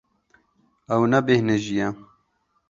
[0.93, 1.87] Ew nebêhnijî ye.